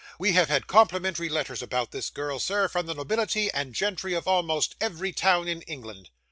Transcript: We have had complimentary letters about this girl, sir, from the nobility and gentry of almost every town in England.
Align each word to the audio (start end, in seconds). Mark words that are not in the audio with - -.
We 0.17 0.31
have 0.31 0.49
had 0.49 0.65
complimentary 0.65 1.29
letters 1.29 1.61
about 1.61 1.91
this 1.91 2.09
girl, 2.09 2.39
sir, 2.39 2.67
from 2.67 2.87
the 2.87 2.95
nobility 2.95 3.51
and 3.51 3.71
gentry 3.75 4.15
of 4.15 4.27
almost 4.27 4.75
every 4.81 5.11
town 5.13 5.47
in 5.47 5.61
England. 5.61 6.09